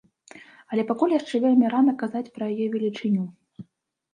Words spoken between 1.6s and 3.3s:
рана казаць пра яе велічыню.